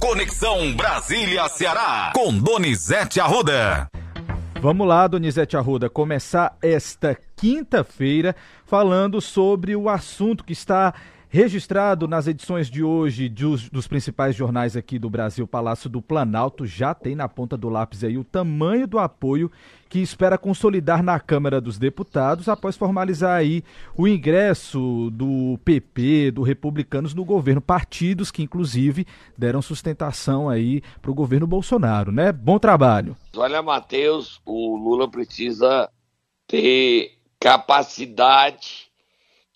[0.00, 3.86] Conexão Brasília-Ceará, com Donizete Arruda.
[4.58, 8.34] Vamos lá, Donizete Arruda, começar esta quinta-feira
[8.64, 10.94] falando sobre o assunto que está
[11.32, 16.66] Registrado nas edições de hoje dos, dos, principais jornais aqui do Brasil, Palácio do Planalto
[16.66, 19.48] já tem na ponta do lápis aí o tamanho do apoio
[19.88, 23.62] que espera consolidar na Câmara dos Deputados após formalizar aí
[23.96, 29.06] o ingresso do PP, do Republicanos no governo, partidos que inclusive
[29.38, 32.32] deram sustentação aí para o governo Bolsonaro, né?
[32.32, 33.16] Bom trabalho.
[33.36, 35.88] Olha, Matheus, o Lula precisa
[36.48, 38.89] ter capacidade de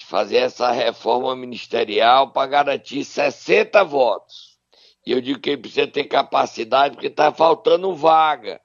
[0.04, 4.58] fazer essa reforma ministerial para garantir 60 votos.
[5.06, 8.60] E eu digo que ele precisa ter capacidade porque está faltando vaga.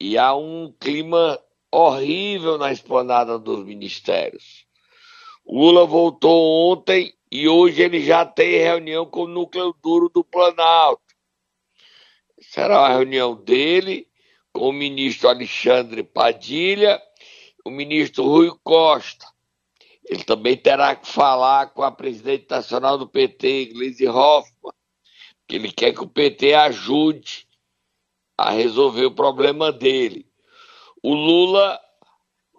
[0.00, 1.38] E há um clima
[1.70, 4.64] horrível na esplanada dos ministérios.
[5.46, 11.02] Lula voltou ontem e hoje ele já tem reunião com o núcleo duro do Planalto.
[12.40, 14.08] Será uma reunião dele
[14.52, 17.02] com o ministro Alexandre Padilha,
[17.64, 19.26] o ministro Rui Costa,
[20.06, 24.72] ele também terá que falar com a presidente nacional do PT, Gleisi Hoffmann,
[25.48, 27.48] que ele quer que o PT ajude
[28.36, 30.26] a resolver o problema dele.
[31.02, 31.80] O Lula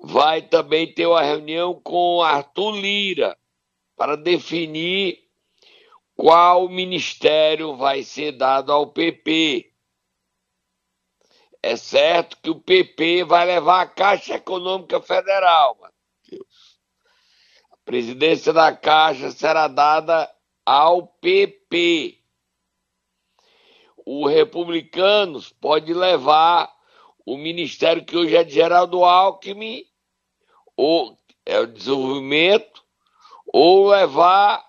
[0.01, 3.37] vai também ter uma reunião com Arthur Lira
[3.95, 5.23] para definir
[6.15, 9.71] qual ministério vai ser dado ao PP.
[11.61, 15.75] É certo que o PP vai levar a Caixa Econômica Federal,
[17.85, 20.29] presidência da Caixa será dada
[20.65, 22.19] ao PP.
[24.03, 26.73] O Republicanos pode levar
[27.25, 29.85] o ministério que hoje é de Geraldo Alckmin,
[30.75, 32.83] ou é o desenvolvimento,
[33.53, 34.65] ou levar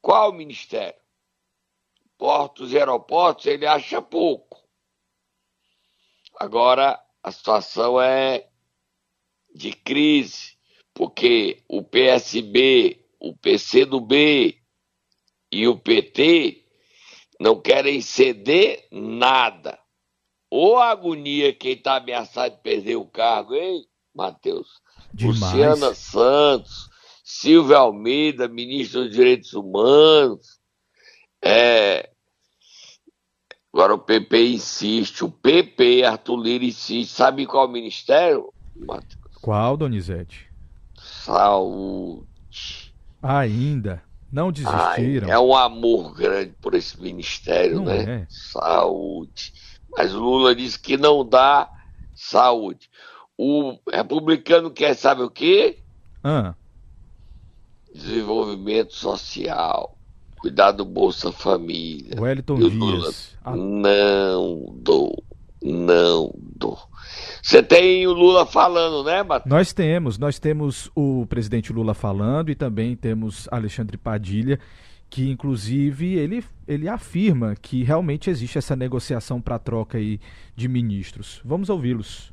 [0.00, 1.00] qual ministério?
[2.18, 4.64] Portos e aeroportos, ele acha pouco.
[6.38, 8.48] Agora a situação é
[9.54, 10.55] de crise
[10.96, 14.56] porque o PSB, o PCdoB
[15.52, 16.64] e o PT
[17.38, 19.78] não querem ceder nada.
[20.50, 24.80] A agonia quem está ameaçado de perder o cargo, hein, Matheus?
[25.20, 26.88] Luciana Santos,
[27.22, 30.58] Silvia Almeida, ministro dos Direitos Humanos.
[31.44, 32.08] É...
[33.70, 37.12] Agora o PP insiste, o PP, Arthur Lira insiste.
[37.12, 39.20] Sabe qual ministério, Matheus?
[39.42, 40.45] Qual, Donizete?
[41.26, 42.94] Saúde.
[43.20, 44.02] Ainda.
[44.30, 45.28] Não desistiram.
[45.28, 48.22] Ai, é um amor grande por esse ministério, não né?
[48.22, 48.26] É.
[48.28, 49.52] Saúde.
[49.96, 51.70] Mas o Lula disse que não dá
[52.14, 52.88] saúde.
[53.36, 55.78] O republicano quer sabe o quê?
[56.22, 56.54] Ah.
[57.92, 59.96] Desenvolvimento social.
[60.38, 62.20] Cuidar do Bolsa Família.
[62.20, 62.72] Wellington Dias.
[62.74, 63.10] Lula,
[63.44, 63.56] ah.
[63.56, 65.24] Não dou.
[65.66, 66.78] Não dou.
[67.42, 69.50] Você tem o Lula falando, né, Matheus?
[69.50, 74.60] Nós temos, nós temos o presidente Lula falando e também temos Alexandre Padilha,
[75.10, 80.20] que inclusive ele, ele afirma que realmente existe essa negociação para troca aí
[80.54, 81.40] de ministros.
[81.44, 82.32] Vamos ouvi-los.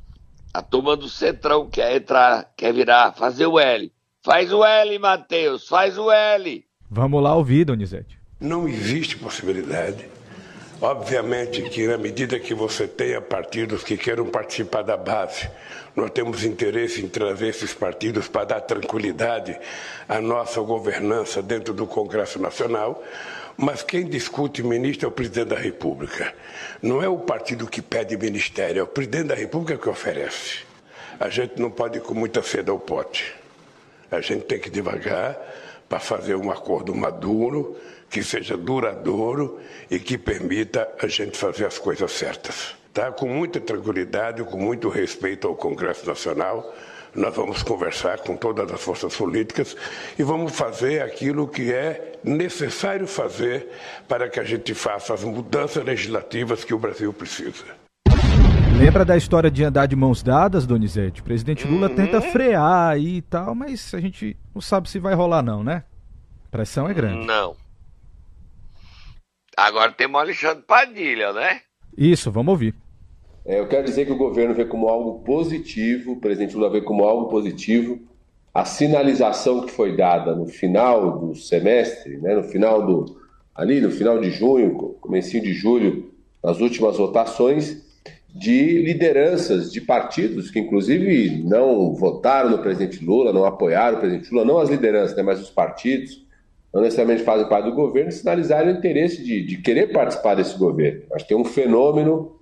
[0.52, 3.92] A turma do Centrão quer entrar, quer virar, fazer o L.
[4.22, 6.64] Faz o L, Matheus, faz o L.
[6.88, 8.16] Vamos lá ouvir, Donizete.
[8.40, 10.06] Não existe possibilidade
[10.80, 15.48] Obviamente que, na medida que você tenha partidos que queiram participar da base,
[15.94, 19.58] nós temos interesse em trazer esses partidos para dar tranquilidade
[20.08, 23.02] à nossa governança dentro do Congresso Nacional.
[23.56, 26.34] Mas quem discute ministro é o presidente da República.
[26.82, 30.64] Não é o partido que pede ministério, é o presidente da República que oferece.
[31.20, 33.32] A gente não pode ir com muita sede ao pote.
[34.10, 35.38] A gente tem que devagar
[35.94, 37.76] para fazer um acordo maduro
[38.10, 42.74] que seja duradouro e que permita a gente fazer as coisas certas.
[42.92, 43.12] Tá?
[43.12, 46.74] Com muita tranquilidade, com muito respeito ao Congresso Nacional,
[47.14, 49.76] nós vamos conversar com todas as forças políticas
[50.18, 53.68] e vamos fazer aquilo que é necessário fazer
[54.08, 57.83] para que a gente faça as mudanças legislativas que o Brasil precisa.
[58.84, 61.22] Lembra da história de andar de mãos dadas, Donizete?
[61.22, 61.94] O presidente Lula uhum.
[61.94, 65.84] tenta frear aí e tal, mas a gente não sabe se vai rolar não, né?
[66.48, 67.26] A pressão é grande.
[67.26, 67.56] Não.
[69.56, 71.62] Agora temos o Alexandre Padilha, né?
[71.96, 72.74] Isso, vamos ouvir.
[73.46, 76.82] É, eu quero dizer que o governo vê como algo positivo, o presidente Lula vê
[76.82, 77.98] como algo positivo
[78.52, 83.18] a sinalização que foi dada no final do semestre, né, no final do
[83.54, 87.83] ali no final de junho, comecinho de julho, nas últimas votações
[88.34, 94.32] de lideranças de partidos que inclusive não votaram no presidente Lula, não apoiaram o presidente
[94.32, 96.24] Lula, não as lideranças, né, mas os partidos
[96.72, 101.02] não necessariamente fazem parte do governo, sinalizarem o interesse de, de querer participar desse governo.
[101.12, 102.40] Acho que tem um fenômeno,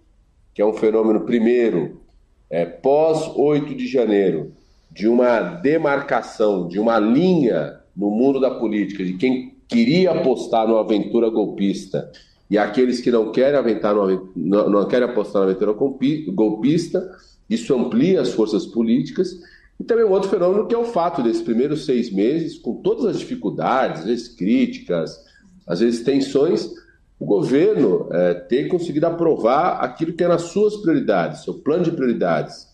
[0.55, 2.01] que é um fenômeno, primeiro,
[2.49, 4.55] é, pós 8 de janeiro,
[4.91, 10.81] de uma demarcação, de uma linha no mundo da política, de quem queria apostar numa
[10.81, 12.11] aventura golpista
[12.53, 17.17] e aqueles que não querem, aventar não, não querem apostar na aventura golpista,
[17.49, 19.41] isso amplia as forças políticas
[19.81, 23.07] e também um outro fenômeno que é o fato desses primeiros seis meses, com todas
[23.07, 25.19] as dificuldades, às vezes críticas,
[25.67, 26.71] às vezes tensões,
[27.19, 31.93] o governo é, ter conseguido aprovar aquilo que é nas suas prioridades, seu plano de
[31.93, 32.69] prioridades.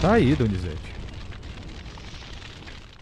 [0.00, 0.94] Tá aí, Donizete.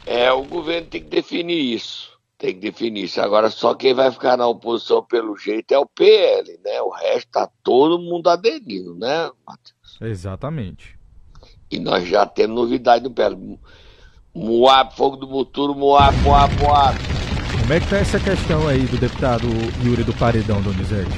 [0.07, 2.18] É, o governo tem que definir isso.
[2.39, 3.21] Tem que definir isso.
[3.21, 6.81] Agora, só quem vai ficar na oposição pelo jeito é o PL, né?
[6.83, 9.99] O resto tá todo mundo aderindo, né, Matheus?
[10.01, 10.97] Exatamente.
[11.69, 13.29] E nós já temos novidade no pé.
[14.33, 16.97] Moab, fogo do Muturo, Moab, Moab, Moab.
[17.61, 19.49] Como é que tá essa questão aí do deputado
[19.85, 21.11] Yuri do Paredão, Donizete?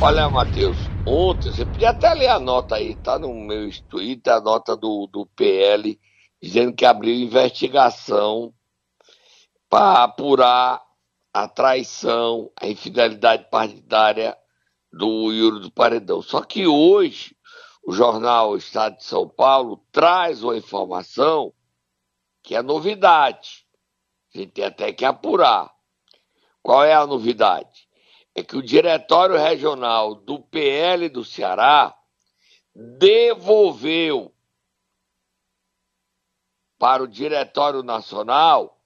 [0.00, 4.40] Olha, Matheus, ontem, você podia até ler a nota aí, tá no meu Twitter, a
[4.40, 6.00] nota do, do PL,
[6.42, 8.54] dizendo que abriu investigação
[9.70, 10.84] para apurar
[11.32, 14.36] a traição, a infidelidade partidária
[14.92, 16.20] do Yuri do Paredão.
[16.20, 17.36] Só que hoje
[17.84, 21.54] o jornal Estado de São Paulo traz uma informação
[22.42, 23.64] que é novidade.
[24.34, 25.72] A gente tem até que apurar.
[26.60, 27.88] Qual é a novidade?
[28.34, 31.96] É que o Diretório Regional do PL do Ceará
[32.74, 34.34] devolveu
[36.76, 38.79] para o Diretório Nacional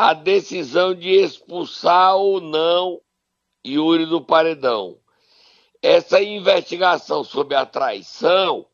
[0.00, 3.02] a decisão de expulsar ou não
[3.66, 4.96] Yuri do Paredão
[5.82, 8.64] essa investigação sobre a traição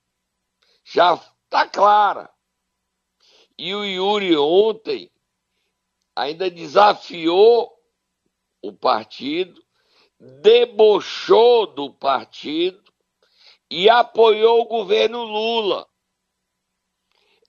[0.84, 2.30] já está clara.
[3.56, 5.10] E o Yuri ontem
[6.14, 7.72] ainda desafiou
[8.62, 9.64] o partido,
[10.18, 12.92] debochou do partido
[13.70, 15.88] e apoiou o governo Lula.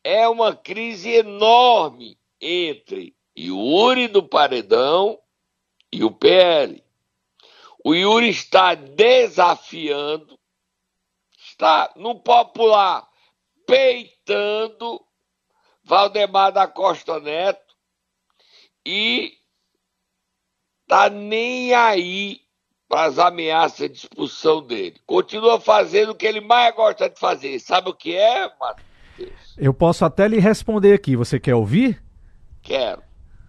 [0.01, 5.19] É uma crise enorme entre Yuri do Paredão
[5.91, 6.83] e o PL.
[7.83, 10.39] O Yuri está desafiando,
[11.37, 13.07] está no popular
[13.67, 15.01] peitando
[15.83, 17.75] Valdemar da Costa Neto
[18.85, 19.33] e
[20.87, 22.41] tá nem aí
[22.87, 24.99] para as ameaças de expulsão dele.
[25.05, 27.59] Continua fazendo o que ele mais gosta de fazer.
[27.59, 29.55] Sabe o que é, Matheus?
[29.57, 31.15] Eu posso até lhe responder aqui.
[31.15, 32.03] Você quer ouvir?
[32.61, 33.04] Quero.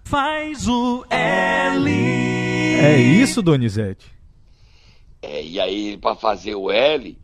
[0.06, 1.90] Faz o L.
[1.90, 4.08] É isso, Donizete?
[5.20, 7.18] É, e aí, para fazer o L,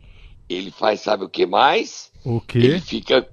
[0.49, 2.11] ele faz, sabe o que mais?
[2.25, 2.57] O quê?
[2.57, 3.25] Ele fica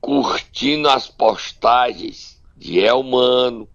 [0.00, 3.68] curtindo as postagens de Elmano,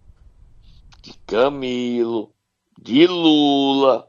[1.00, 2.30] de Camilo,
[2.78, 4.06] de Lula,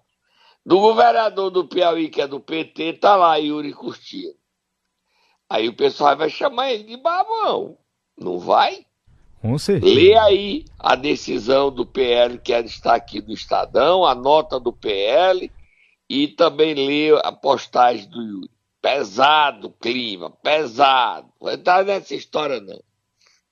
[0.65, 4.35] do governador do Piauí, que é do PT, tá lá Yuri curtindo.
[5.49, 7.77] Aí o pessoal vai chamar ele de babão.
[8.17, 8.85] Não vai?
[9.41, 9.94] Com certeza.
[9.94, 15.50] Lê aí a decisão do PL, que está aqui do Estadão, a nota do PL,
[16.09, 18.50] e também li a postagem do Yuri.
[18.81, 21.30] Pesado clima, pesado.
[21.41, 22.81] Não entrar nessa história, não.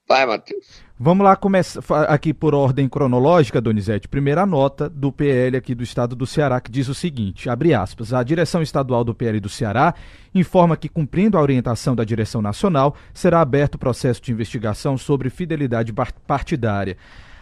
[0.08, 0.87] Vai, Matheus.
[1.00, 4.08] Vamos lá começar aqui por ordem cronológica, Donizete.
[4.08, 8.14] Primeira nota do PL aqui do estado do Ceará que diz o seguinte, abre aspas,
[8.14, 9.94] a direção estadual do PL do Ceará
[10.34, 15.30] informa que, cumprindo a orientação da direção nacional, será aberto o processo de investigação sobre
[15.30, 15.94] fidelidade
[16.26, 16.98] partidária.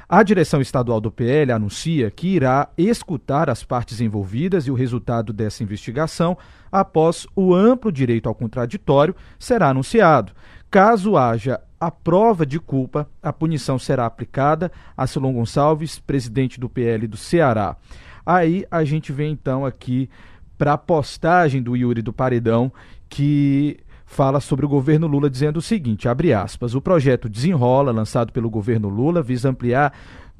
[0.07, 5.33] A direção estadual do PL anuncia que irá escutar as partes envolvidas e o resultado
[5.33, 6.37] dessa investigação,
[6.71, 10.31] após o amplo direito ao contraditório, será anunciado.
[10.69, 16.69] Caso haja a prova de culpa, a punição será aplicada a Silon Gonçalves, presidente do
[16.69, 17.75] PL do Ceará.
[18.23, 20.09] Aí a gente vem então aqui
[20.57, 22.71] para a postagem do Yuri do Paredão,
[23.09, 23.77] que
[24.15, 28.49] fala sobre o governo Lula dizendo o seguinte, abre aspas, o projeto Desenrola, lançado pelo
[28.49, 29.91] governo Lula, visa ampliar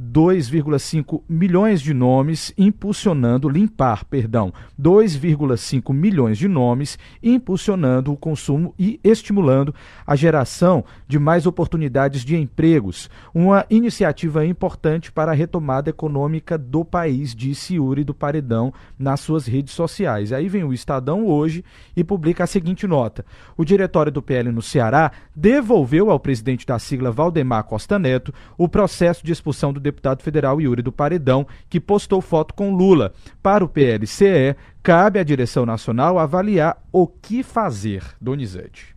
[0.02, 9.00] 2,5 milhões de nomes impulsionando, limpar, perdão, 2,5 milhões de nomes impulsionando o consumo e
[9.04, 9.74] estimulando
[10.06, 13.10] a geração de mais oportunidades de empregos.
[13.34, 19.46] Uma iniciativa importante para a retomada econômica do país, disse Yuri do Paredão nas suas
[19.46, 20.34] redes sociais.
[20.34, 21.64] Aí vem o Estadão hoje
[21.96, 23.26] e publica a seguinte nota:
[23.56, 28.68] O diretório do PL no Ceará devolveu ao presidente da sigla Valdemar Costa Neto o
[28.68, 33.14] processo de expulsão do deputado federal Yuri do Paredão, que postou foto com Lula.
[33.42, 38.04] Para o PLCE, cabe à direção nacional avaliar o que fazer.
[38.20, 38.96] Donizete.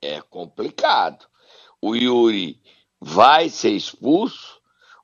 [0.00, 1.26] É complicado.
[1.80, 2.60] O Yuri
[3.00, 4.60] vai ser expulso,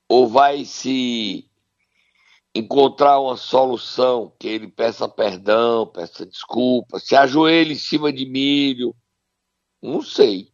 [0.08, 1.44] ou vai se
[2.54, 8.94] encontrar uma solução que ele peça perdão, peça desculpa, se ajoelhe em cima de milho?
[9.82, 10.48] Não sei.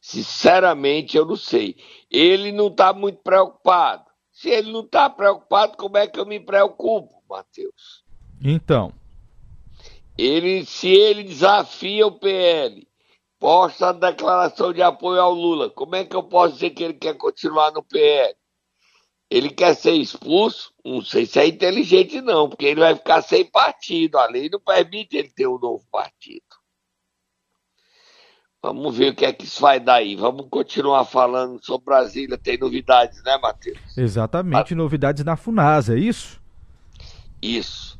[0.00, 1.76] Sinceramente, eu não sei.
[2.10, 4.04] Ele não está muito preocupado.
[4.32, 8.04] Se ele não está preocupado, como é que eu me preocupo, Matheus?
[8.42, 8.92] Então.
[10.16, 12.86] Ele, se ele desafia o PL,
[13.38, 16.94] posta a declaração de apoio ao Lula, como é que eu posso dizer que ele
[16.94, 18.34] quer continuar no PL?
[19.30, 20.72] Ele quer ser expulso?
[20.84, 24.18] Não sei se é inteligente, não, porque ele vai ficar sem partido.
[24.18, 26.47] A lei não permite ele ter um novo partido.
[28.68, 30.14] Vamos ver o que é que isso vai dar aí.
[30.14, 32.36] Vamos continuar falando sobre Brasília.
[32.36, 33.78] Tem novidades, né, Matheus?
[33.96, 34.76] Exatamente, a...
[34.76, 36.38] novidades na FUNASA, é isso?
[37.40, 37.98] Isso.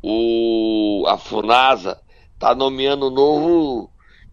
[0.00, 1.04] O...
[1.08, 2.00] A FUNASA
[2.32, 3.90] está nomeando um novo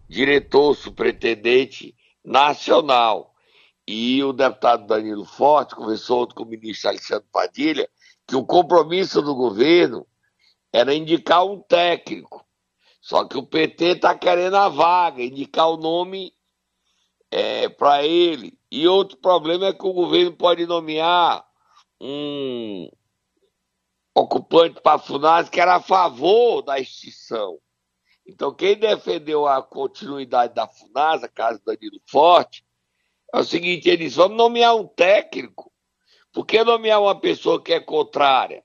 [0.08, 3.34] diretor, superintendente nacional.
[3.84, 7.88] E o deputado Danilo Forte conversou com o ministro Alexandre Padilha
[8.24, 10.06] que o compromisso do governo
[10.72, 12.41] era indicar um técnico
[13.02, 16.32] só que o PT está querendo a vaga, indicar o nome
[17.32, 18.56] é, para ele.
[18.70, 21.44] E outro problema é que o governo pode nomear
[22.00, 22.88] um
[24.14, 27.58] ocupante para a FUNAS que era a favor da extinção.
[28.24, 32.64] Então, quem defendeu a continuidade da FUNAS, a casa do Danilo Forte,
[33.34, 35.72] é o seguinte: eles vão nomear um técnico.
[36.32, 38.62] Por que nomear uma pessoa que é contrária?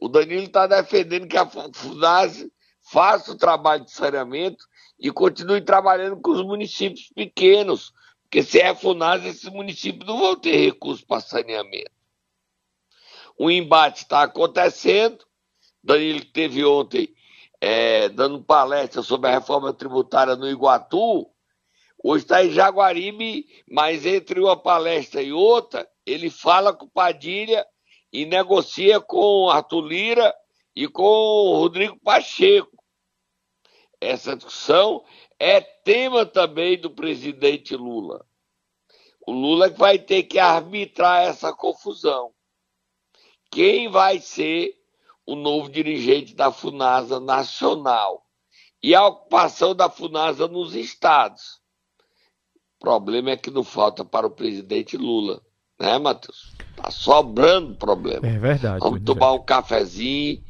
[0.00, 2.44] O Danilo está defendendo que a FUNAS
[2.92, 4.66] faça o trabalho de saneamento
[5.00, 7.90] e continue trabalhando com os municípios pequenos,
[8.22, 11.90] porque se é FUNAS, esses municípios não vão ter recursos para saneamento.
[13.38, 15.24] O embate está acontecendo.
[15.82, 17.14] Danilo teve ontem
[17.62, 21.30] é, dando palestra sobre a reforma tributária no Iguatu.
[22.04, 27.66] Hoje está em Jaguaribe, mas entre uma palestra e outra, ele fala com Padilha
[28.12, 30.34] e negocia com Arthur Lira
[30.76, 31.02] e com
[31.56, 32.71] Rodrigo Pacheco
[34.02, 35.04] essa discussão
[35.38, 38.26] é tema também do presidente Lula.
[39.26, 42.32] O Lula vai ter que arbitrar essa confusão.
[43.50, 44.74] Quem vai ser
[45.24, 48.26] o novo dirigente da FUNASA nacional?
[48.82, 51.60] E a ocupação da FUNASA nos estados.
[52.78, 55.40] O problema é que não falta para o presidente Lula,
[55.78, 56.52] né, Matheus?
[56.74, 58.26] Tá sobrando problema.
[58.26, 58.80] É verdade.
[58.80, 60.42] Vamos tomar um cafezinho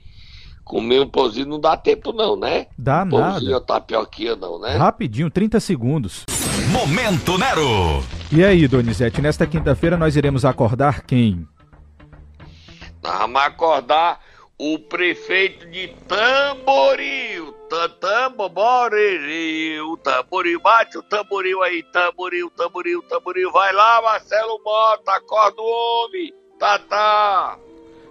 [0.64, 2.66] Comer um pãozinho não dá tempo, não, né?
[2.78, 3.32] Dá um nada.
[3.32, 4.76] Pãozinho ou tapioquinha, não, né?
[4.76, 6.24] Rapidinho, 30 segundos.
[6.70, 8.02] Momento Nero!
[8.30, 11.46] E aí, Donizete, nesta quinta-feira nós iremos acordar quem?
[13.02, 14.20] Nós vamos acordar
[14.58, 17.52] o prefeito de Tamboril.
[18.00, 23.50] Tamboril, tamboril, bate o tamboril aí, tamboril, tamboril, tamboril.
[23.50, 27.58] Vai lá, Marcelo Mota, acorda o homem, Tatá.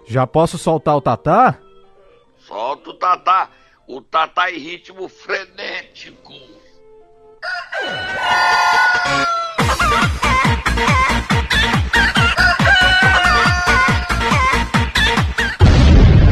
[0.07, 1.59] Já posso soltar o Tatá?
[2.51, 3.49] Solta o Tatá.
[3.87, 6.33] O Tatá em ritmo frenético.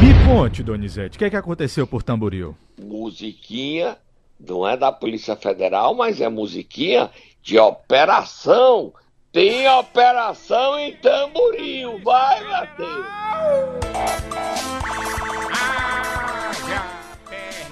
[0.01, 2.53] Me conte, Donizete, o que, é que aconteceu por Tamboril?
[2.77, 3.97] Musiquinha,
[4.37, 7.09] não é da Polícia Federal, mas é musiquinha
[7.41, 8.93] de operação.
[9.31, 13.05] Tem operação em Tamboril, vai, Matheus!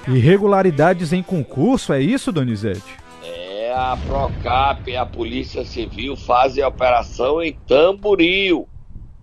[0.08, 2.96] Irregularidades em concurso, é isso, Donizete?
[3.24, 8.68] É, a Procap e a Polícia Civil fazem a operação em Tamboril.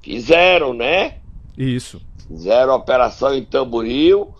[0.02, 1.16] Fizeram, né?
[1.56, 2.02] Isso.
[2.28, 4.34] Fizeram a operação em Tamboril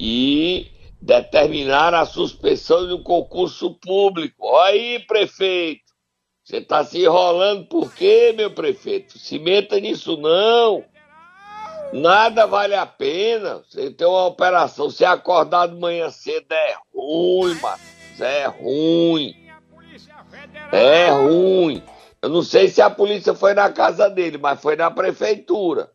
[0.00, 0.68] e
[1.00, 4.36] determinaram a suspensão de um concurso público.
[4.40, 5.82] Olha aí, prefeito.
[6.42, 9.18] Você está se enrolando por quê, meu prefeito?
[9.18, 10.84] Se meta nisso não.
[11.92, 13.62] Nada vale a pena.
[13.68, 17.78] Você tem uma operação, você acordar de manhã cedo é ruim, mano.
[18.18, 19.36] É ruim.
[20.72, 21.82] É ruim.
[22.22, 25.90] Eu não sei se a polícia foi na casa dele, mas foi na prefeitura.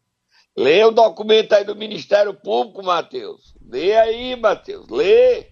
[0.56, 3.56] Lê o documento aí do Ministério Público, Matheus.
[3.68, 4.88] Lê aí, Matheus.
[4.90, 5.48] Lê.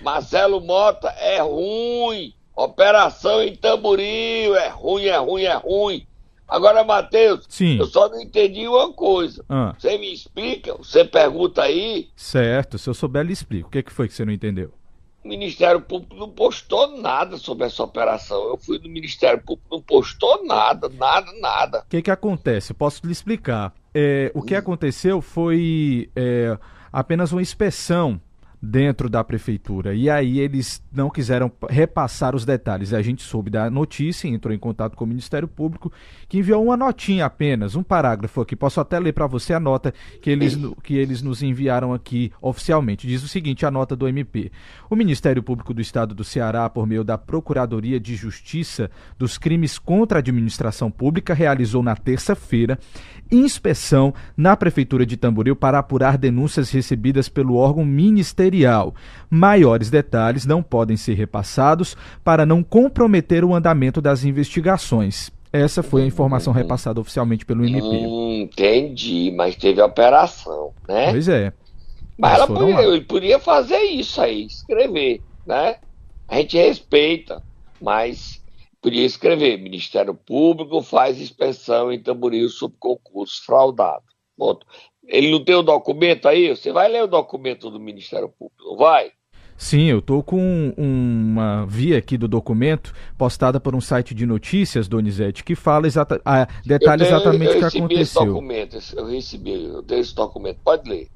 [0.00, 2.34] Marcelo Mota é ruim.
[2.56, 6.06] Operação em Tamboril é ruim, é ruim, é ruim.
[6.46, 7.78] Agora, Matheus, Sim.
[7.78, 9.44] eu só não entendi uma coisa.
[9.48, 9.74] Ah.
[9.78, 10.74] Você me explica?
[10.76, 12.08] Você pergunta aí?
[12.14, 13.68] Certo, se eu souber, lhe explico.
[13.68, 14.72] O que, que foi que você não entendeu?
[15.24, 18.46] O Ministério Público não postou nada sobre essa operação.
[18.48, 21.78] Eu fui no Ministério Público, não postou nada, nada, nada.
[21.80, 22.74] O que, que acontece?
[22.74, 23.72] Posso lhe explicar.
[23.94, 26.58] É, o que aconteceu foi é,
[26.92, 28.20] apenas uma inspeção
[28.64, 29.94] dentro da prefeitura.
[29.94, 32.92] E aí eles não quiseram repassar os detalhes.
[32.92, 35.92] A gente soube da notícia, entrou em contato com o Ministério Público,
[36.28, 38.56] que enviou uma notinha apenas, um parágrafo aqui.
[38.56, 43.06] Posso até ler para você a nota que eles, que eles nos enviaram aqui oficialmente.
[43.06, 44.50] Diz o seguinte: a nota do MP.
[44.88, 49.78] O Ministério Público do Estado do Ceará, por meio da Procuradoria de Justiça dos Crimes
[49.78, 52.78] contra a Administração Pública, realizou na terça-feira
[53.30, 58.53] inspeção na Prefeitura de Tamboril para apurar denúncias recebidas pelo órgão ministerial.
[59.28, 65.32] Maiores detalhes não podem ser repassados para não comprometer o andamento das investigações.
[65.52, 66.58] Essa foi a informação uhum.
[66.58, 67.84] repassada oficialmente pelo MP.
[67.84, 71.12] Hum, entendi, mas teve operação, né?
[71.12, 71.52] Pois é.
[72.18, 75.76] Mas ela podia, podia fazer isso aí, escrever, né?
[76.26, 77.42] A gente respeita,
[77.80, 78.42] mas
[78.82, 84.02] podia escrever: Ministério Público faz inspeção em Tamboril sobre concurso fraudado.
[84.36, 84.66] Ponto.
[85.08, 86.48] Ele não tem o documento aí?
[86.48, 89.10] Você vai ler o documento do Ministério Público, não vai?
[89.56, 94.88] Sim, eu estou com uma via aqui do documento postada por um site de notícias,
[94.88, 98.02] Donizete, que fala exata, ah, detalhe exatamente o que aconteceu.
[98.02, 101.08] Esse documento, eu recebi, eu tenho esse documento, pode ler.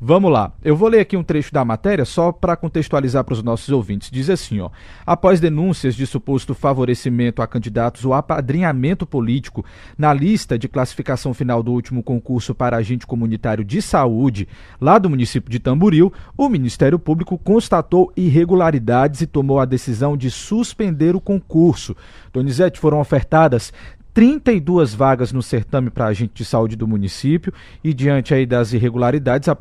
[0.00, 0.52] Vamos lá.
[0.62, 4.12] Eu vou ler aqui um trecho da matéria só para contextualizar para os nossos ouvintes.
[4.12, 4.70] Diz assim, ó:
[5.04, 9.64] Após denúncias de suposto favorecimento a candidatos ou apadrinhamento político
[9.96, 14.46] na lista de classificação final do último concurso para agente comunitário de saúde,
[14.80, 20.30] lá do município de Tamboril, o Ministério Público constatou irregularidades e tomou a decisão de
[20.30, 21.96] suspender o concurso.
[22.32, 23.72] Donizete foram ofertadas
[24.14, 29.48] 32 vagas no certame para agente de saúde do município e diante aí das irregularidades
[29.48, 29.56] a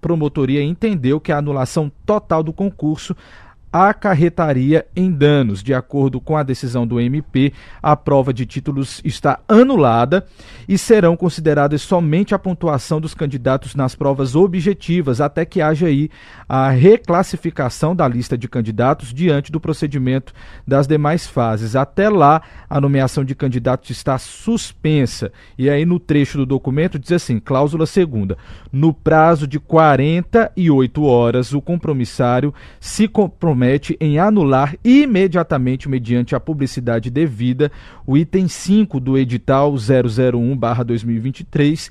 [0.00, 3.16] promotoria entendeu que a anulação total do concurso
[3.72, 5.62] acarretaria em danos.
[5.62, 10.26] De acordo com a decisão do MP, a prova de títulos está anulada
[10.68, 16.08] e serão consideradas somente a pontuação dos candidatos nas provas objetivas, até que haja aí
[16.48, 20.32] a reclassificação da lista de candidatos diante do procedimento
[20.66, 21.76] das demais fases.
[21.76, 25.32] Até lá, a nomeação de candidatos está suspensa.
[25.58, 28.38] E aí no trecho do documento diz assim, cláusula segunda,
[28.72, 36.40] no prazo de 48 horas, o compromissário se compromete compromete em anular imediatamente, mediante a
[36.40, 37.72] publicidade devida,
[38.06, 41.90] o item 5 do edital 001-2023,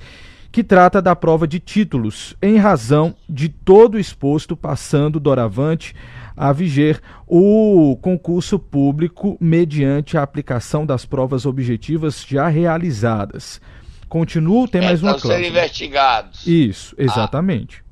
[0.52, 5.96] que trata da prova de títulos, em razão de todo exposto passando doravante
[6.38, 13.60] a viger o concurso público mediante a aplicação das provas objetivas já realizadas.
[14.08, 15.42] Continuo, tem é, mais uma cláusula.
[15.42, 16.46] investigados.
[16.46, 17.84] Isso, exatamente.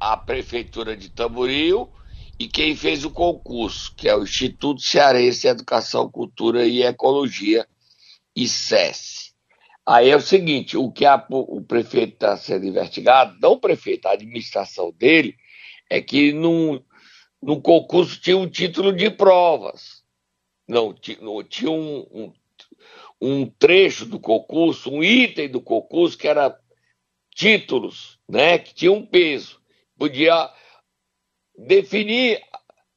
[0.00, 1.88] A, a Prefeitura de Tamboril
[2.40, 7.68] e quem fez o concurso, que é o Instituto Cearense de Educação, Cultura e Ecologia,
[8.34, 9.34] ICES.
[9.86, 14.06] Aí é o seguinte, o que a, o prefeito está sendo investigado, não o prefeito,
[14.06, 15.36] a administração dele,
[15.90, 16.82] é que no,
[17.42, 20.02] no concurso tinha um título de provas.
[20.66, 22.32] Não, não tinha um, um,
[23.20, 26.58] um trecho do concurso, um item do concurso que era
[27.34, 29.60] títulos, né, que tinha um peso.
[29.98, 30.50] Podia
[31.66, 32.42] definir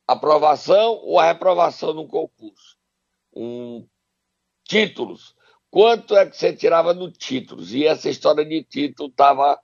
[0.07, 2.77] aprovação ou a reprovação no concurso.
[3.35, 3.87] Um,
[4.63, 5.35] títulos.
[5.69, 7.73] Quanto é que você tirava no títulos?
[7.73, 9.59] E essa história de título estava.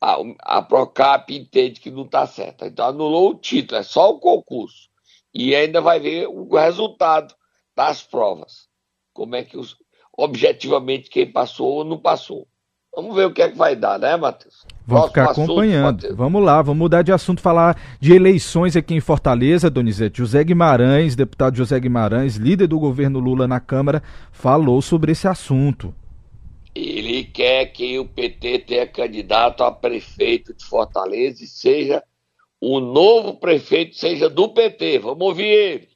[0.00, 0.16] A,
[0.58, 2.66] a Procap entende que não está certa.
[2.66, 4.88] Então anulou o título, é só o concurso.
[5.32, 7.34] E ainda vai ver o resultado
[7.74, 8.68] das provas.
[9.12, 9.76] Como é que os,
[10.16, 12.46] objetivamente quem passou ou não passou.
[12.94, 14.64] Vamos ver o que é que vai dar, né, Matheus?
[14.86, 15.98] Vamos ficar acompanhando.
[15.98, 20.18] Assunto, vamos lá, vamos mudar de assunto, falar de eleições aqui em Fortaleza, Donizete.
[20.18, 25.94] José Guimarães, deputado José Guimarães, líder do governo Lula na Câmara, falou sobre esse assunto.
[26.74, 32.02] Ele quer que o PT tenha candidato a prefeito de Fortaleza e seja
[32.60, 34.98] o novo prefeito, seja do PT.
[34.98, 35.88] Vamos ouvir ele.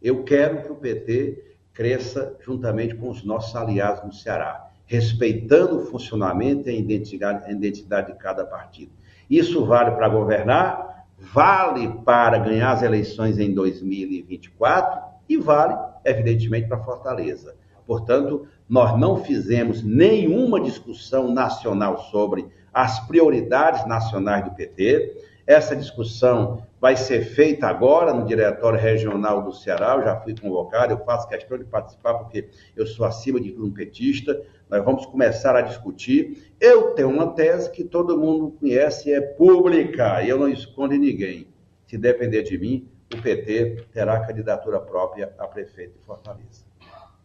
[0.00, 5.86] Eu quero que o PT cresça juntamente com os nossos aliados no Ceará respeitando o
[5.86, 8.92] funcionamento e a identidade, a identidade de cada partido.
[9.28, 15.00] Isso vale para governar, vale para ganhar as eleições em 2024
[15.30, 17.56] e vale, evidentemente, para Fortaleza.
[17.86, 25.16] Portanto, nós não fizemos nenhuma discussão nacional sobre as prioridades nacionais do PT.
[25.46, 29.94] Essa discussão vai ser feita agora no Diretório Regional do Ceará.
[29.94, 33.70] Eu já fui convocado, eu faço questão de participar porque eu sou acima de um
[33.70, 34.42] petista.
[34.68, 36.52] Nós vamos começar a discutir.
[36.60, 41.46] Eu tenho uma tese que todo mundo conhece, é pública, e eu não escondo ninguém.
[41.86, 46.64] Se depender de mim, o PT terá candidatura própria a prefeito de Fortaleza.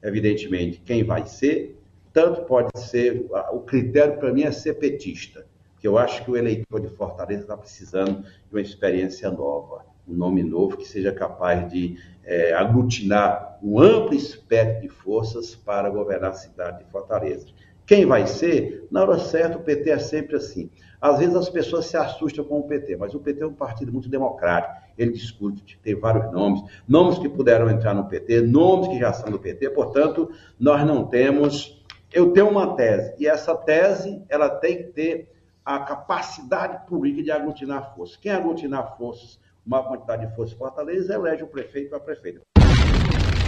[0.04, 1.76] Evidentemente, quem vai ser,
[2.13, 5.48] tanto pode ser, o critério para mim é ser petista.
[5.88, 10.43] Eu acho que o eleitor de Fortaleza está precisando de uma experiência nova, um nome
[10.43, 16.34] novo que seja capaz de é, aglutinar um amplo espectro de forças para governar a
[16.34, 17.47] cidade de Fortaleza.
[17.86, 18.86] Quem vai ser?
[18.91, 20.69] Na hora certa, o PT é sempre assim.
[21.00, 23.93] Às vezes as pessoas se assustam com o PT, mas o PT é um partido
[23.93, 24.76] muito democrático.
[24.97, 29.32] Ele discute, tem vários nomes, nomes que puderam entrar no PT, nomes que já são
[29.32, 29.69] do PT.
[29.69, 31.82] Portanto, nós não temos.
[32.12, 35.37] Eu tenho uma tese, e essa tese ela tem que ter
[35.68, 38.16] a capacidade política de aglutinar forças.
[38.16, 42.42] Quem aglutinar forças, uma quantidade de forças Fortaleza, elege o prefeito a prefeita.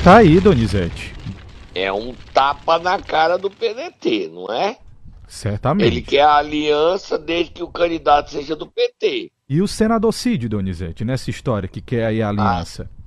[0.04, 1.14] Tá aí, Donizete
[1.74, 4.78] é um tapa na cara do PDT, não é?
[5.28, 5.86] Certamente.
[5.88, 9.32] Ele quer a aliança desde que o candidato seja do PT.
[9.48, 12.90] E o senador Cid, Donizete, nessa história que quer aí a aliança?
[12.92, 12.99] Ah,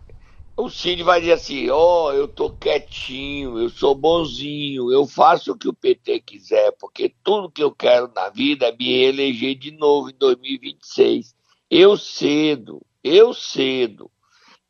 [0.65, 5.53] o Cid vai dizer assim: ó, oh, eu tô quietinho, eu sou bonzinho, eu faço
[5.53, 9.57] o que o PT quiser, porque tudo que eu quero na vida é me eleger
[9.57, 11.35] de novo em 2026.
[11.69, 14.11] Eu cedo, eu cedo.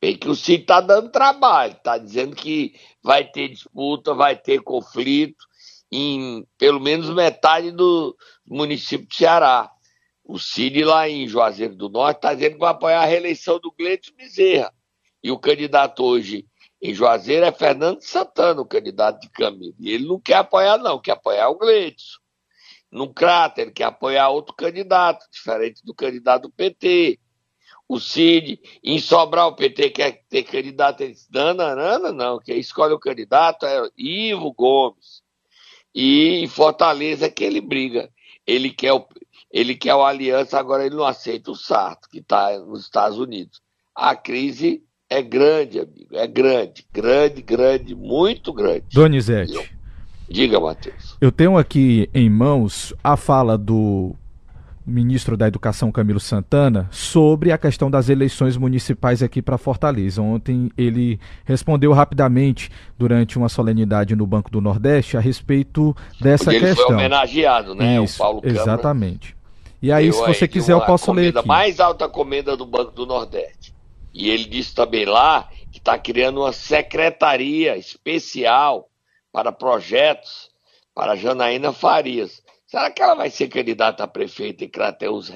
[0.00, 4.60] Bem que o Cid está dando trabalho, está dizendo que vai ter disputa, vai ter
[4.62, 5.44] conflito
[5.92, 9.70] em pelo menos metade do município de Ceará.
[10.24, 13.70] O Cid lá em Juazeiro do Norte está dizendo que vai apoiar a reeleição do
[13.70, 14.72] Gleito Bezerra.
[15.22, 16.46] E o candidato hoje
[16.80, 19.74] em Juazeiro é Fernando Santana, o candidato de Camilo.
[19.78, 22.02] E ele não quer apoiar, não, quer apoiar o Gleito.
[22.90, 27.18] No cráter, ele quer apoiar outro candidato, diferente do candidato do PT
[27.92, 32.98] o Cid, em Sobral o PT quer ter candidato, ele não, não, quem escolhe o
[32.98, 35.22] candidato é Ivo Gomes.
[35.94, 38.10] E em Fortaleza é que ele briga.
[38.46, 39.06] Ele quer o,
[39.50, 43.60] ele quer o Aliança, agora ele não aceita o Sarto, que está nos Estados Unidos.
[43.94, 48.84] A crise é grande, amigo, é grande, grande, grande, muito grande.
[48.92, 49.72] Donizete.
[50.28, 51.16] Diga, Matheus.
[51.20, 54.16] Eu tenho aqui em mãos a fala do
[54.86, 60.22] ministro da Educação Camilo Santana sobre a questão das eleições municipais aqui para Fortaleza.
[60.22, 66.60] Ontem ele respondeu rapidamente durante uma solenidade no Banco do Nordeste a respeito dessa ele
[66.60, 66.84] questão.
[66.84, 68.02] Ele foi homenageado, né?
[68.02, 68.62] Isso, o Paulo Câmara.
[68.62, 69.36] Exatamente.
[69.82, 71.46] E aí, eu, se você quiser, eu posso ler aqui.
[71.46, 73.74] mais alta comenda do Banco do Nordeste.
[74.12, 78.90] E ele disse também lá que está criando uma secretaria especial
[79.32, 80.50] para projetos
[80.94, 85.30] para Janaína Farias Será que ela vai ser candidata a prefeita em Crateus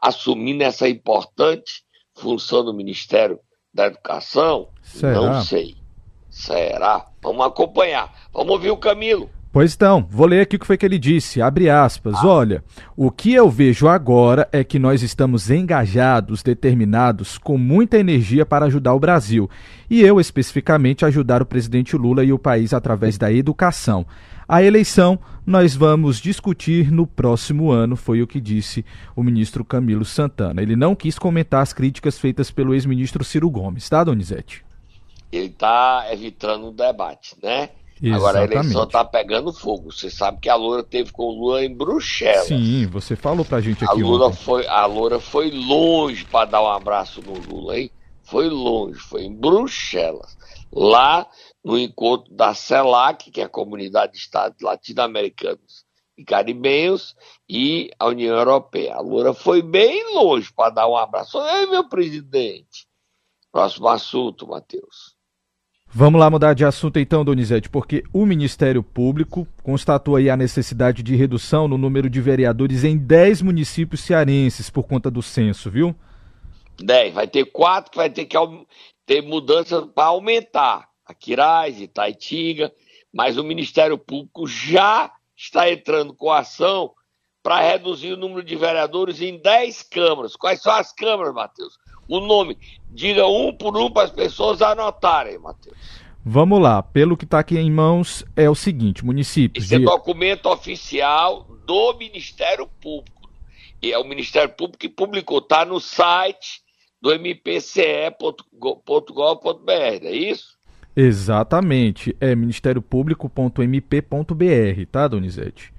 [0.00, 3.38] assumindo essa importante função do Ministério
[3.72, 4.70] da Educação?
[4.82, 5.12] Será?
[5.12, 5.76] Não sei.
[6.30, 7.06] Será?
[7.20, 8.10] Vamos acompanhar.
[8.32, 9.28] Vamos ouvir o Camilo.
[9.52, 12.26] Pois então, vou ler aqui o que foi que ele disse, abre aspas, ah.
[12.26, 12.64] olha,
[12.96, 18.66] o que eu vejo agora é que nós estamos engajados, determinados, com muita energia para
[18.66, 19.50] ajudar o Brasil,
[19.88, 24.06] e eu especificamente ajudar o presidente Lula e o país através da educação.
[24.46, 28.84] A eleição nós vamos discutir no próximo ano, foi o que disse
[29.16, 30.62] o ministro Camilo Santana.
[30.62, 34.64] Ele não quis comentar as críticas feitas pelo ex-ministro Ciro Gomes, tá, Donizete?
[35.32, 37.70] Ele está evitando o debate, né?
[38.02, 38.16] Exatamente.
[38.16, 39.92] Agora a eleição está pegando fogo.
[39.92, 42.46] Você sabe que a Loura teve com o Lula em Bruxelas.
[42.46, 43.92] Sim, você falou pra gente aqui.
[43.92, 47.90] A Lula foi, a Loura foi longe para dar um abraço no Lula, hein?
[48.22, 50.38] Foi longe, foi em Bruxelas.
[50.72, 51.26] Lá
[51.62, 55.84] no encontro da CELAC, que é a Comunidade de Estados Latino-Americanos
[56.16, 57.14] e Caribenhos,
[57.48, 58.94] e a União Europeia.
[58.94, 61.38] A Lula foi bem longe para dar um abraço.
[61.38, 62.86] Ei, meu presidente.
[63.52, 65.19] Próximo assunto, Matheus.
[65.92, 71.02] Vamos lá mudar de assunto então, Donizete, porque o Ministério Público constatou aí a necessidade
[71.02, 75.92] de redução no número de vereadores em 10 municípios cearenses por conta do censo, viu?
[76.78, 77.12] 10.
[77.12, 78.36] Vai ter quatro que vai ter que
[79.04, 80.88] ter mudança para aumentar.
[81.04, 82.72] Aquiraz, Itaitinga,
[83.12, 86.92] mas o Ministério Público já está entrando com ação
[87.42, 90.36] para reduzir o número de vereadores em 10 câmaras.
[90.36, 91.76] Quais são as câmaras, Matheus?
[92.08, 92.56] O nome.
[92.92, 95.76] Diga um por um para as pessoas anotarem, Matheus.
[96.24, 99.64] Vamos lá, pelo que está aqui em mãos, é o seguinte: municípios.
[99.64, 99.84] Esse de...
[99.84, 103.30] é documento oficial do Ministério Público.
[103.82, 106.60] E é o Ministério Público que publicou, está no site
[107.00, 110.58] do mpce.gov.br, é isso?
[110.94, 112.14] Exatamente.
[112.20, 115.72] É ministériopúblico.mp.br, tá, Donizete?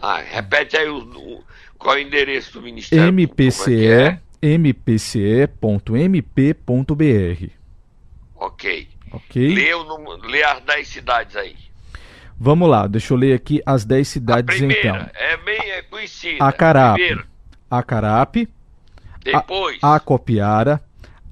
[0.00, 1.42] Ah, repete aí o, o,
[1.78, 4.20] qual é o endereço do Ministério MPCE, é?
[4.42, 5.50] mpce.mp.br.
[8.34, 8.88] Ok.
[9.12, 9.54] Ok.
[9.54, 11.56] Lê, o, lê as 10 cidades aí.
[12.38, 15.10] Vamos lá, deixa eu ler aqui as 10 cidades a primeira, então.
[15.14, 16.44] É bem é conhecida.
[16.44, 17.24] Acarape.
[17.70, 18.48] Acarape.
[19.22, 19.78] Depois.
[19.80, 20.82] Acopiara.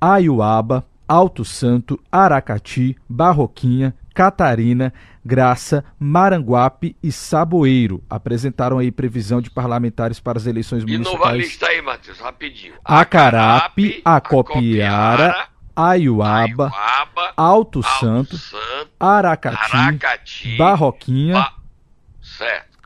[0.01, 0.87] Aiuaba.
[1.11, 4.92] Alto Santo, Aracati, Barroquinha, Catarina,
[5.25, 8.03] Graça, Maranguape e Saboeiro.
[8.09, 11.18] Apresentaram aí previsão de parlamentares para as eleições E municipais.
[11.20, 12.75] nova lista aí, Matheus, rapidinho.
[12.85, 21.55] Acarape, Acopiara, Aiuaba, Aiuaba, Alto Alto Santo, Santo, Aracati, Aracati, Barroquinha, Ba-.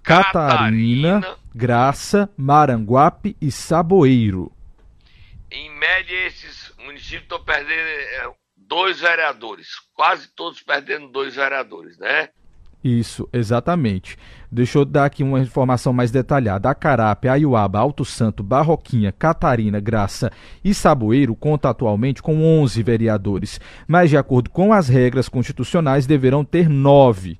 [0.02, 4.52] Catarina, Graça, Maranguape e Saboeiro.
[5.50, 8.30] Em média, esses municípios estão perdendo é,
[8.68, 9.68] dois vereadores.
[9.94, 12.28] Quase todos perdendo dois vereadores, né?
[12.84, 14.18] Isso, exatamente.
[14.52, 16.68] Deixa eu dar aqui uma informação mais detalhada.
[16.68, 20.30] Acarape, Aiuaba, Alto Santo, Barroquinha, Catarina, Graça
[20.62, 26.44] e Saboeiro conta atualmente com 11 vereadores, mas de acordo com as regras constitucionais deverão
[26.44, 27.38] ter nove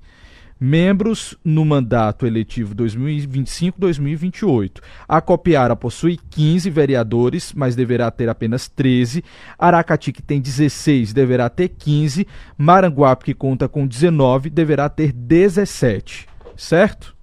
[0.59, 4.81] membros no mandato eletivo 2025-2028.
[5.07, 9.23] A Copiara possui 15 vereadores, mas deverá ter apenas 13.
[9.57, 12.27] Aracati, que tem 16, deverá ter 15.
[12.57, 16.27] Maranguape, que conta com 19, deverá ter 17.
[16.55, 17.15] Certo?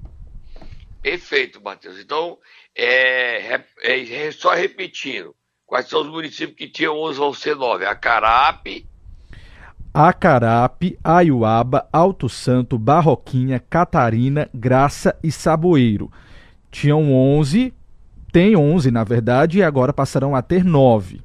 [1.00, 1.98] Perfeito, Matheus.
[1.98, 2.38] Então,
[2.76, 5.34] é, é, é só repetindo.
[5.66, 7.86] Quais são os municípios que tinham 11 vão ser 9?
[7.86, 8.86] Acarape,
[9.94, 16.10] Acarape, Aiuaba, Alto Santo, Barroquinha, Catarina, Graça e Saboeiro.
[16.70, 17.74] Tinham 11,
[18.32, 21.20] tem 11 na verdade, e agora passarão a ter 9,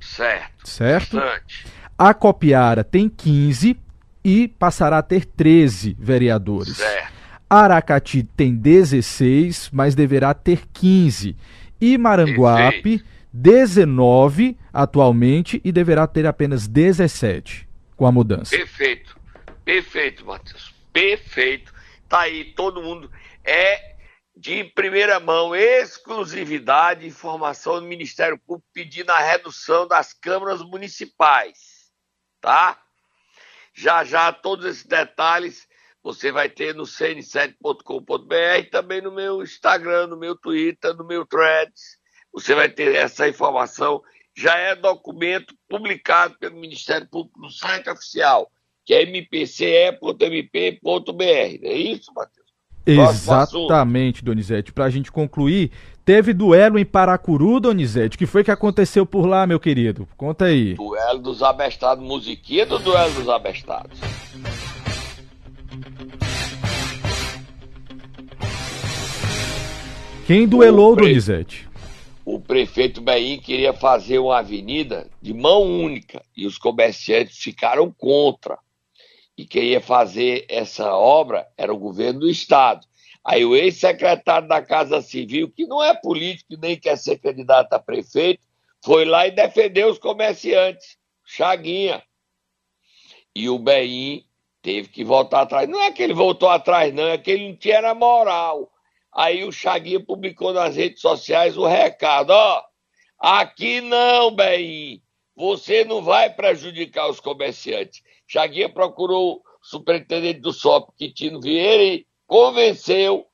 [0.00, 0.68] certo.
[0.68, 1.16] certo?
[1.16, 1.66] Bastante.
[1.96, 3.76] A Copiara tem 15
[4.24, 6.76] e passará a ter 13 vereadores.
[6.76, 7.12] Certo.
[7.48, 11.36] Aracati tem 16, mas deverá ter 15.
[11.80, 13.02] E Maranguape,
[13.32, 17.67] 19 atualmente e deverá ter apenas 17
[17.98, 18.56] com a mudança.
[18.56, 19.18] Perfeito.
[19.64, 20.72] Perfeito, Matheus.
[20.92, 21.74] Perfeito.
[22.08, 23.10] Tá aí, todo mundo.
[23.44, 23.96] É
[24.36, 31.90] de primeira mão, exclusividade, informação do Ministério Público pedindo a redução das câmaras municipais.
[32.40, 32.80] Tá?
[33.74, 35.66] Já já, todos esses detalhes
[36.00, 41.26] você vai ter no cn7.com.br e também no meu Instagram, no meu Twitter, no meu
[41.26, 41.98] Threads.
[42.32, 44.00] Você vai ter essa informação.
[44.40, 48.48] Já é documento publicado pelo Ministério Público no site oficial,
[48.86, 49.98] que é mpce.mp.br.
[51.24, 52.46] É isso, Matheus?
[52.86, 54.72] Exatamente, Donizete.
[54.72, 55.72] Para a gente concluir,
[56.04, 58.14] teve duelo em Paracuru, Donizete.
[58.14, 60.06] O que foi que aconteceu por lá, meu querido?
[60.16, 60.74] Conta aí.
[60.74, 63.98] Duelo dos abestados, musiquinha do duelo dos abestados.
[70.26, 71.67] Quem duelou, O pre- Donizete?
[72.30, 78.58] O prefeito Beim queria fazer uma avenida de mão única e os comerciantes ficaram contra.
[79.34, 82.86] E queria fazer essa obra era o governo do estado.
[83.24, 87.78] Aí o ex-secretário da Casa Civil, que não é político nem quer ser candidato a
[87.78, 88.46] prefeito,
[88.84, 90.98] foi lá e defendeu os comerciantes.
[91.24, 92.02] Chaguinha.
[93.34, 94.22] E o Beim
[94.60, 95.66] teve que voltar atrás.
[95.66, 98.70] Não é que ele voltou atrás, não, é que ele não tinha moral.
[99.18, 102.62] Aí o Chaguinha publicou nas redes sociais o recado: ó,
[103.18, 105.02] aqui não, Beim,
[105.34, 108.00] você não vai prejudicar os comerciantes.
[108.28, 113.26] Chaguinha procurou o superintendente do SOP, Quitino Vieira, e convenceu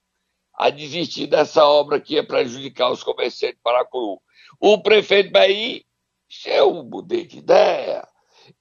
[0.54, 4.22] a desistir dessa obra que ia prejudicar os comerciantes de Paracuru.
[4.58, 5.82] O prefeito Beim,
[6.46, 8.08] eu mudei de ideia,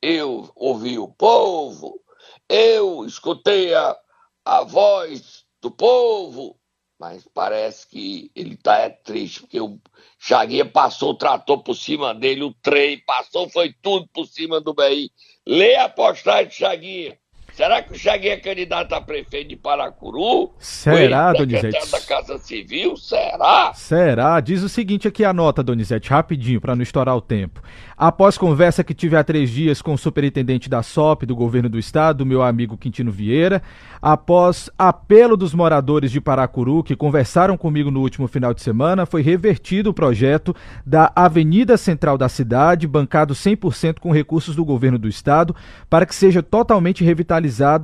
[0.02, 2.02] eu ouvi o povo,
[2.50, 3.98] eu escutei a,
[4.44, 6.60] a voz do povo,
[7.04, 9.78] mas parece que ele tá é triste, porque o
[10.18, 14.74] Chaguinha passou o trator por cima dele, o trem passou, foi tudo por cima do
[14.74, 15.12] BI.
[15.46, 17.20] Lê a postagem do Chaguinha.
[17.54, 20.52] Será que o Chaguinha é candidato a prefeito de Paracuru?
[20.58, 21.92] Será, Donizete?
[21.92, 22.98] da Casa Civil?
[22.98, 23.72] Será?
[23.76, 24.40] Será?
[24.40, 27.62] Diz o seguinte aqui a nota, Donizete, rapidinho, para não estourar o tempo.
[27.96, 31.78] Após conversa que tive há três dias com o superintendente da SOP do governo do
[31.78, 33.62] estado, meu amigo Quintino Vieira,
[34.02, 39.22] após apelo dos moradores de Paracuru que conversaram comigo no último final de semana, foi
[39.22, 45.08] revertido o projeto da Avenida Central da cidade, bancado 100% com recursos do governo do
[45.08, 45.56] estado,
[45.88, 47.04] para que seja totalmente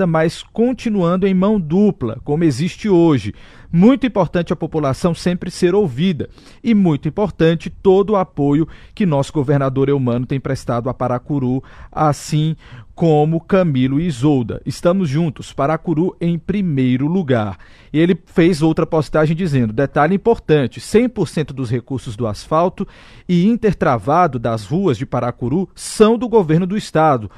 [0.05, 3.33] mas continuando em mão dupla, como existe hoje.
[3.71, 6.27] Muito importante a população sempre ser ouvida
[6.63, 12.55] e muito importante todo o apoio que nosso governador Eumano tem prestado a Paracuru, assim
[12.95, 14.61] como Camilo e Isolda.
[14.65, 17.57] Estamos juntos, Paracuru em primeiro lugar.
[17.93, 22.87] E ele fez outra postagem dizendo: detalhe importante: 100% dos recursos do asfalto
[23.27, 27.29] e intertravado das ruas de Paracuru são do governo do estado.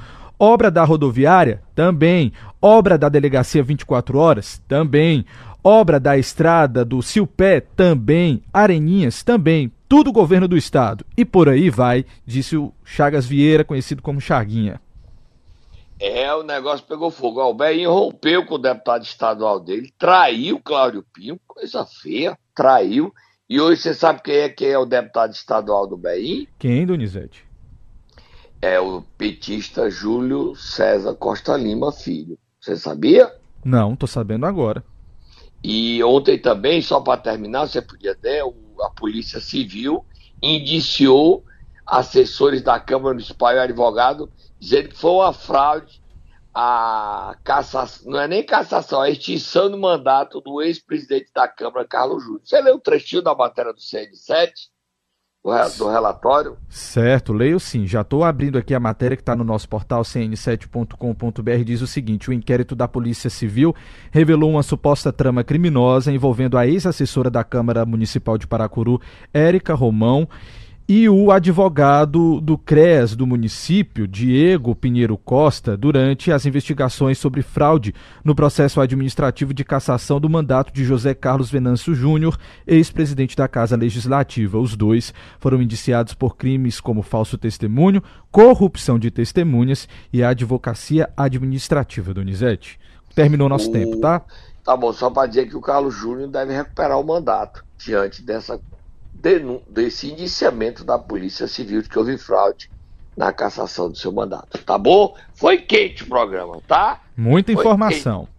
[0.44, 1.62] Obra da rodoviária?
[1.72, 2.32] Também.
[2.60, 4.60] Obra da delegacia 24 horas?
[4.66, 5.24] Também.
[5.62, 7.60] Obra da estrada do Silpé?
[7.60, 8.42] Também.
[8.52, 9.22] Areninhas?
[9.22, 9.70] Também.
[9.88, 11.06] Tudo governo do estado.
[11.16, 14.80] E por aí vai, disse o Chagas Vieira, conhecido como Chaguinha.
[16.00, 17.40] É, o negócio pegou fogo.
[17.40, 23.14] O Bem rompeu com o deputado estadual dele, traiu Cláudio Pinho, coisa feia, traiu.
[23.48, 26.48] E hoje você sabe quem é, quem é o deputado estadual do BEI?
[26.58, 27.51] Quem, Donizete?
[28.62, 32.38] É o petista Júlio César Costa Lima Filho.
[32.60, 33.30] Você sabia?
[33.64, 34.84] Não, tô sabendo agora.
[35.62, 38.42] E ontem também, só para terminar, você podia ter,
[38.80, 40.04] a Polícia Civil
[40.40, 41.44] indiciou
[41.84, 46.00] assessores da Câmara Municipal e advogado, dizendo que foi uma fraude
[46.54, 51.86] a cassação, não é nem cassação, é a extinção do mandato do ex-presidente da Câmara,
[51.86, 52.42] Carlos Júnior.
[52.44, 54.52] Você leu o trechinho da matéria do CN7,
[55.76, 56.56] do relatório?
[56.68, 57.84] Certo, leio sim.
[57.84, 61.64] Já estou abrindo aqui a matéria que está no nosso portal cn7.com.br.
[61.64, 63.74] Diz o seguinte: o inquérito da Polícia Civil
[64.12, 69.00] revelou uma suposta trama criminosa envolvendo a ex-assessora da Câmara Municipal de Paracuru,
[69.34, 70.28] Érica Romão
[70.94, 77.94] e o advogado do CRES do município, Diego Pinheiro Costa, durante as investigações sobre fraude
[78.22, 83.74] no processo administrativo de cassação do mandato de José Carlos Venâncio Júnior, ex-presidente da Casa
[83.74, 84.58] Legislativa.
[84.58, 92.12] Os dois foram indiciados por crimes como falso testemunho, corrupção de testemunhas e advocacia administrativa,
[92.12, 92.78] Donizete.
[93.14, 93.72] Terminou nosso o...
[93.72, 94.20] tempo, tá?
[94.62, 98.60] Tá bom, só para dizer que o Carlos Júnior deve recuperar o mandato diante dessa
[99.68, 102.70] desse indiciamento da Polícia Civil de que houve fraude
[103.16, 104.58] na cassação do seu mandato.
[104.64, 105.14] Tá bom?
[105.34, 107.00] Foi quente o programa, tá?
[107.16, 108.20] Muita Foi informação.
[108.20, 108.32] Quente.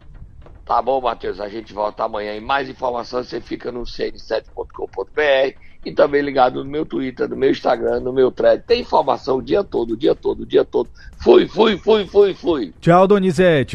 [0.66, 1.40] Tá bom, Matheus.
[1.40, 2.36] A gente volta amanhã.
[2.36, 7.52] E mais informações você fica no cn7.com.br e também ligado no meu Twitter, no meu
[7.52, 8.64] Instagram, no meu thread.
[8.66, 10.90] Tem informação o dia todo, o dia todo, o dia todo.
[11.18, 12.74] Fui, fui, fui, fui, fui.
[12.80, 13.72] Tchau, Donizete.